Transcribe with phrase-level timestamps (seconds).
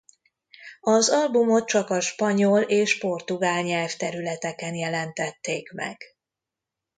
[0.81, 6.01] Az albumot csak a spanyol és portugál nyelvterületeken jelentették meg.